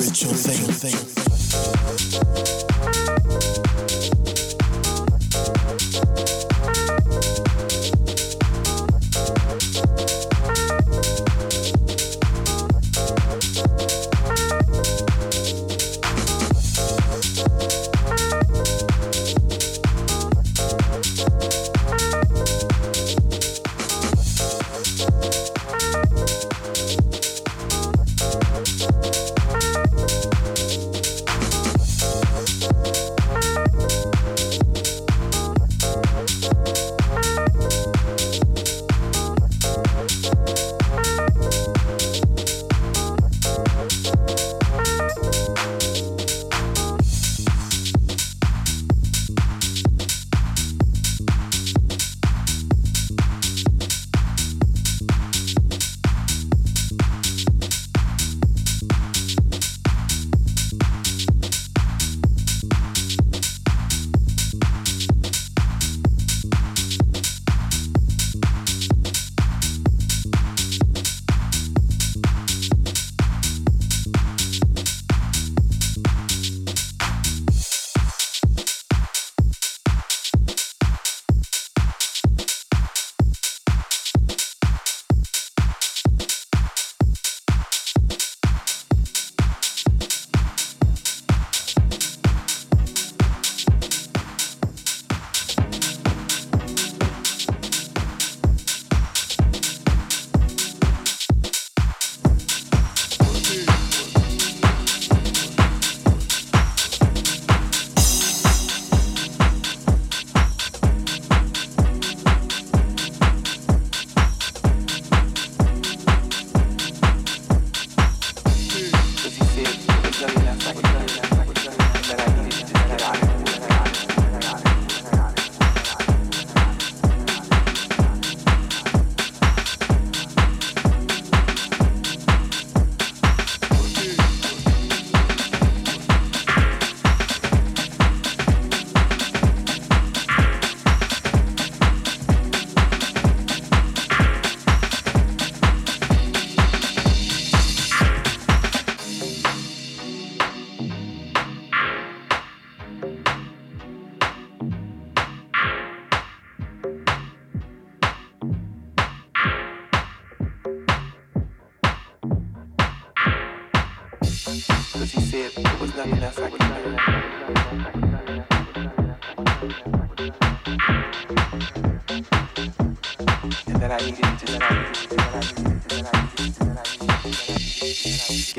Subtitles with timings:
[0.00, 0.71] spiritual thing.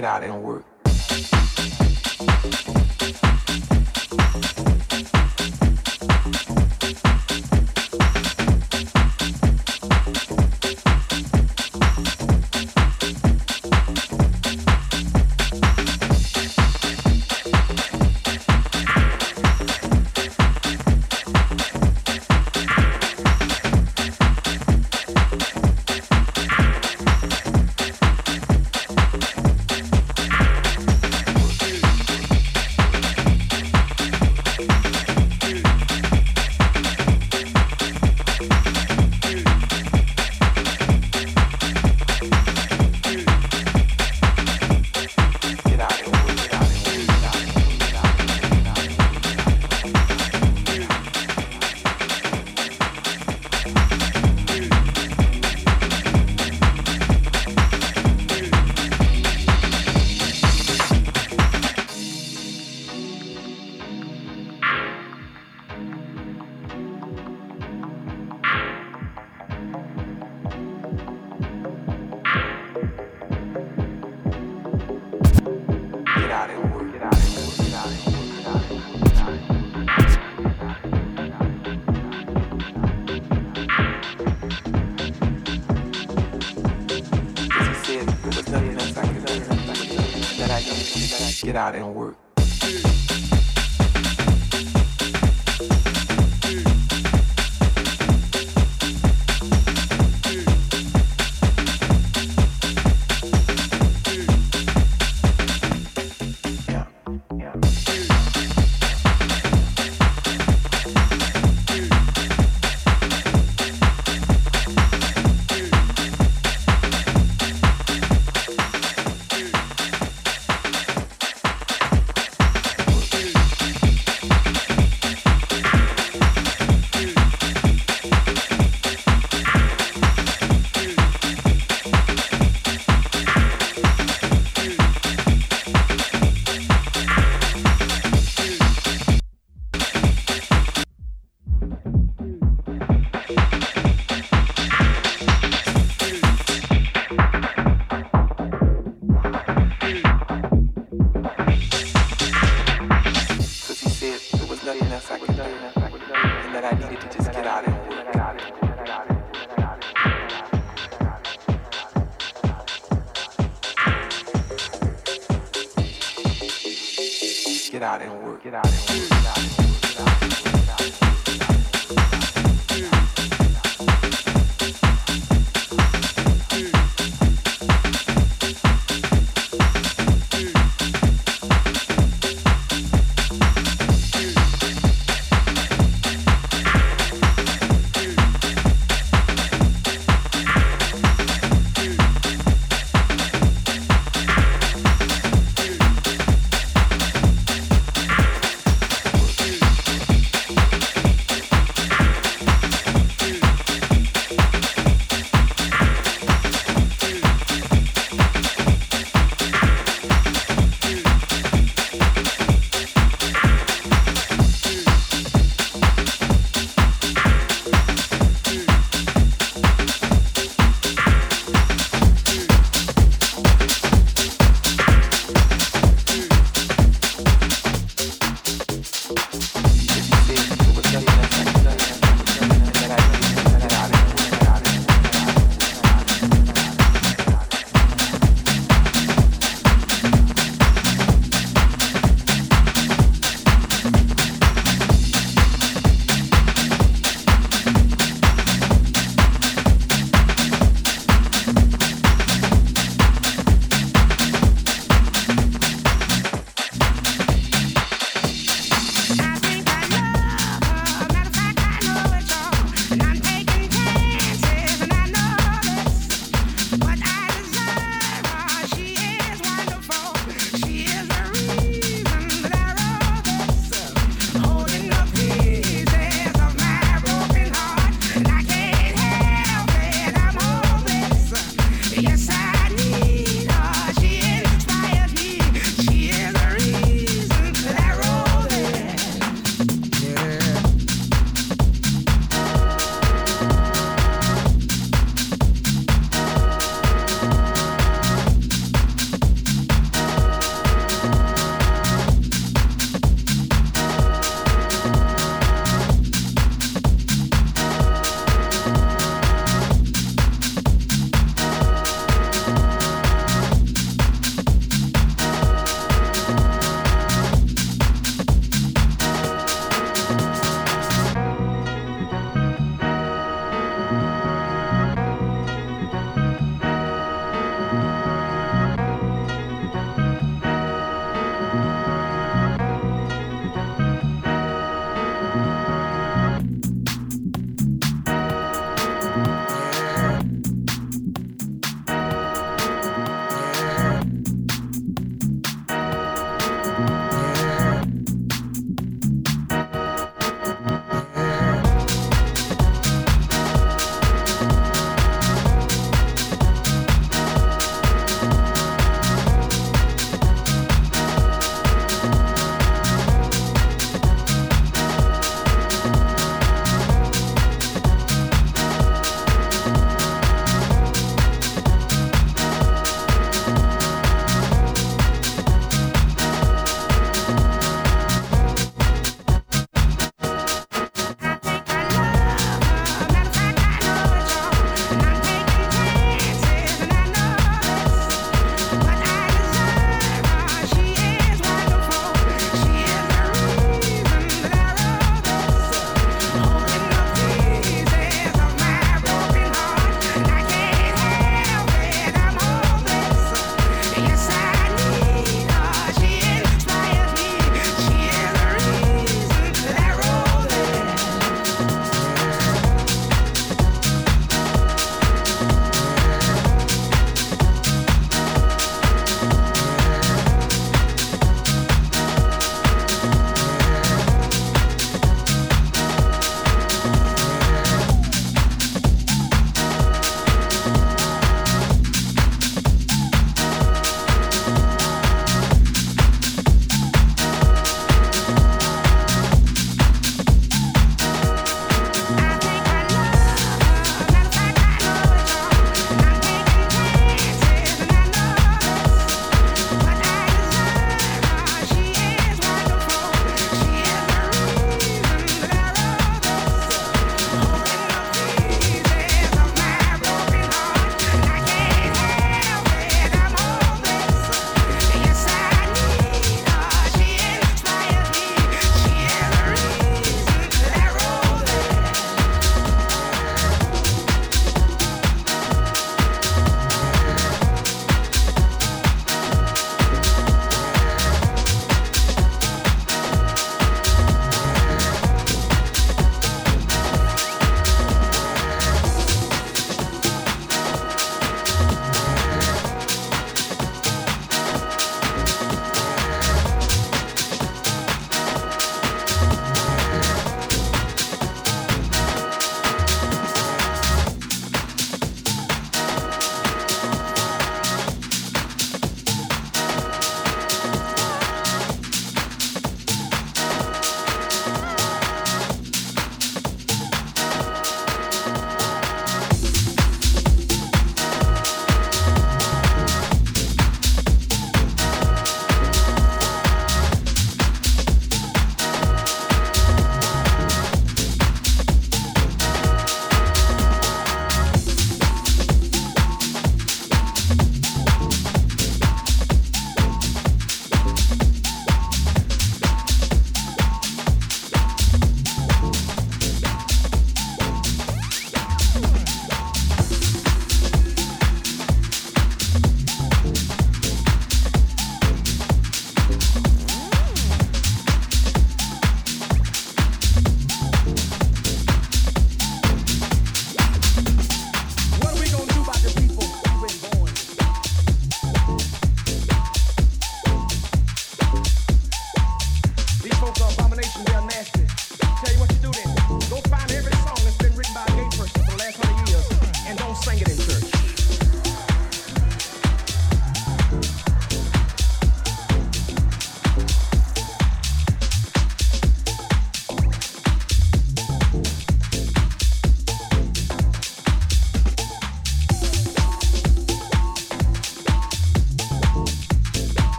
[0.00, 0.69] Get out and work.
[91.60, 91.74] Get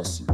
[0.00, 0.29] out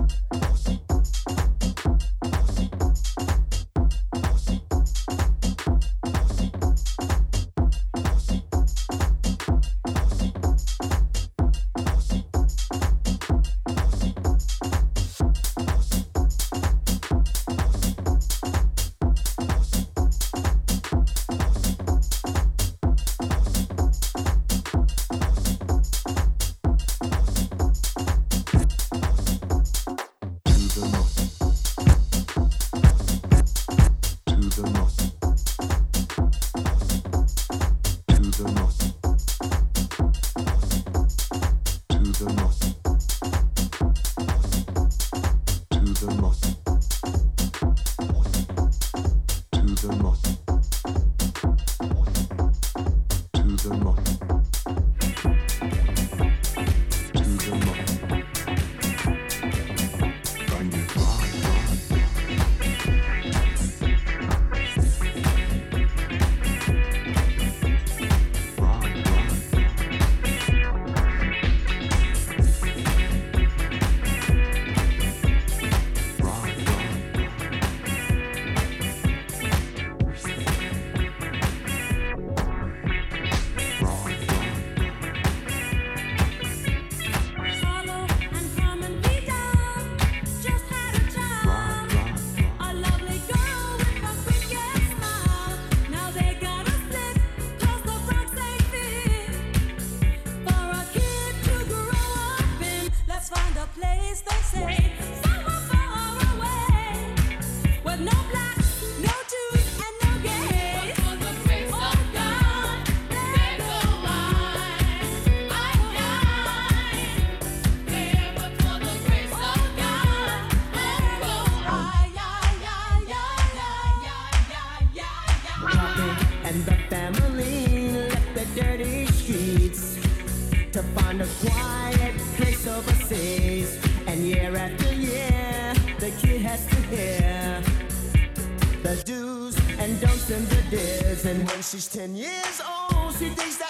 [141.27, 143.13] and when she's ten years old.
[143.19, 143.66] She thinks that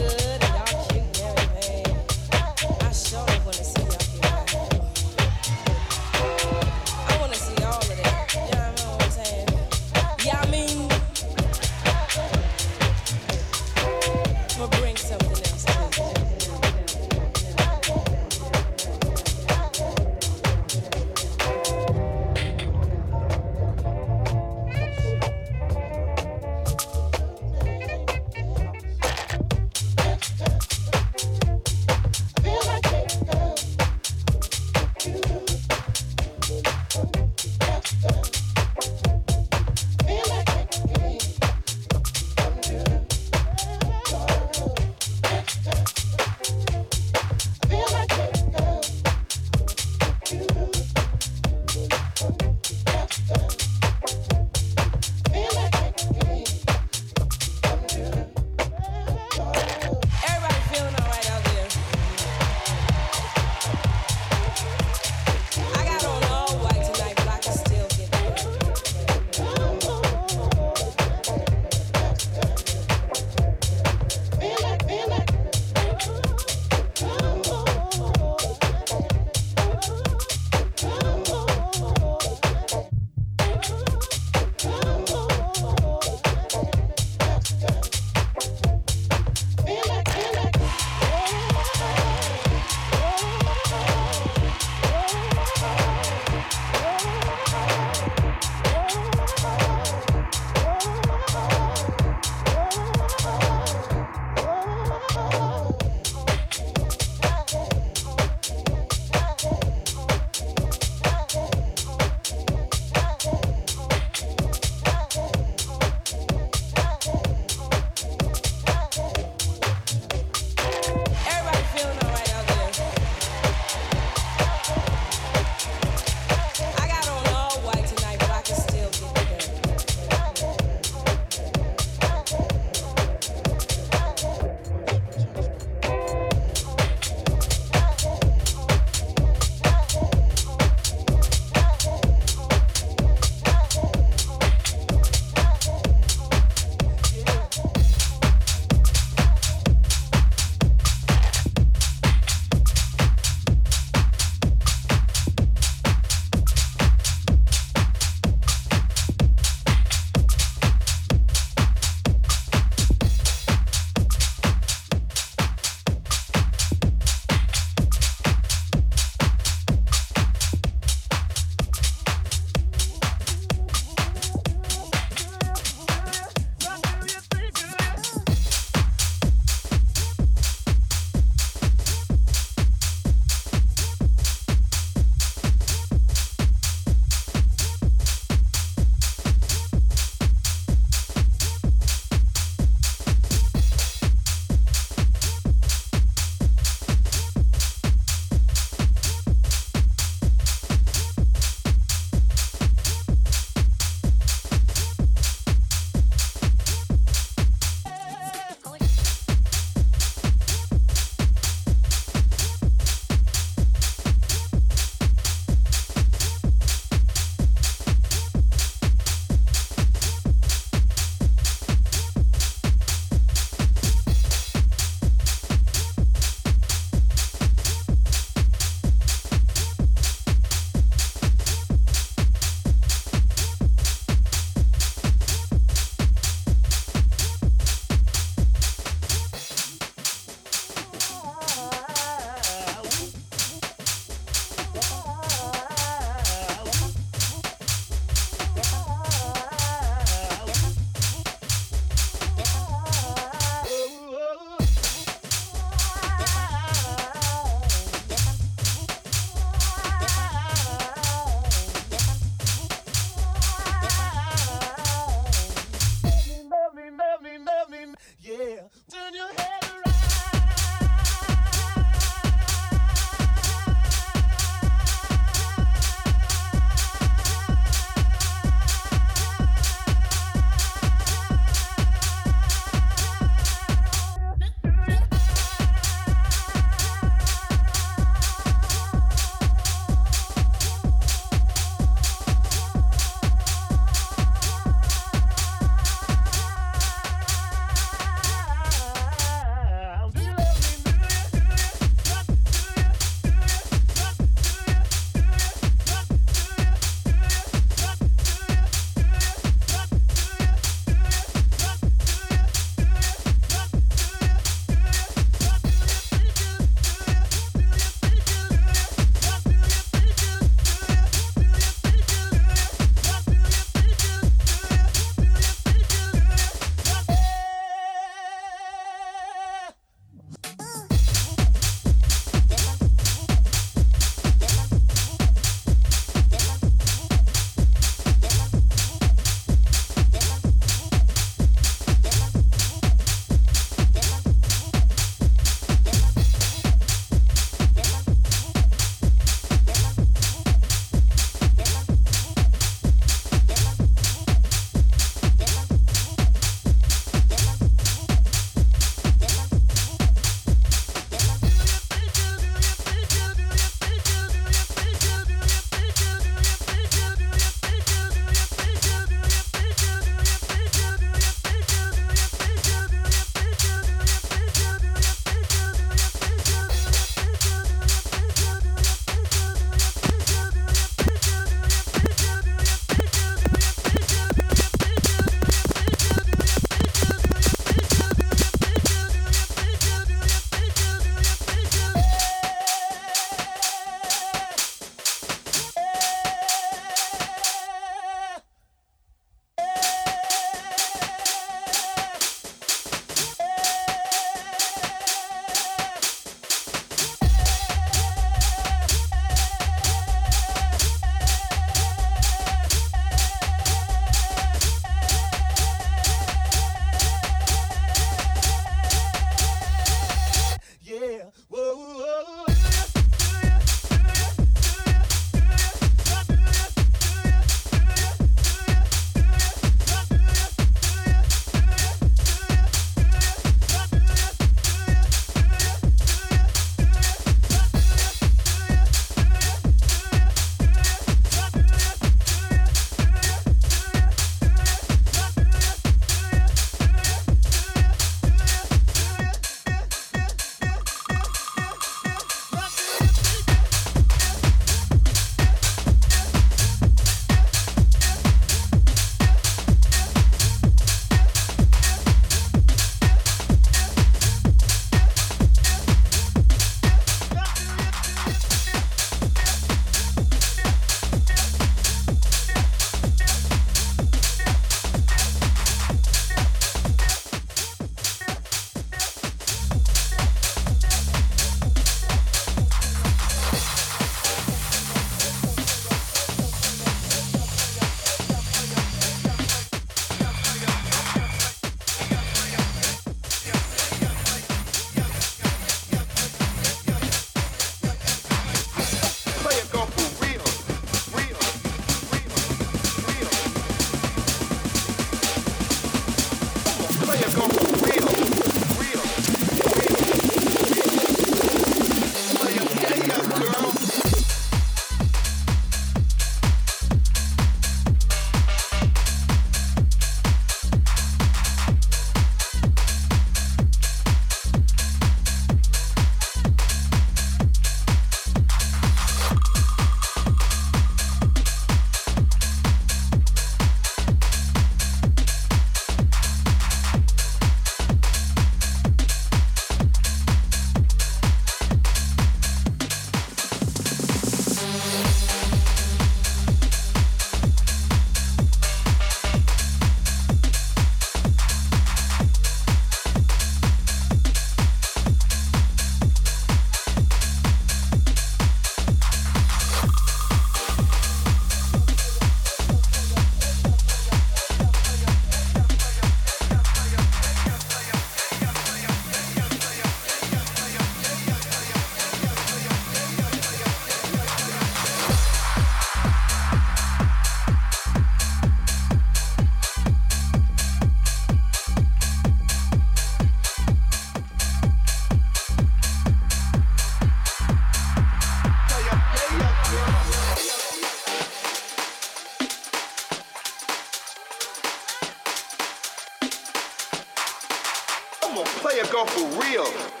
[598.91, 600.00] go for real.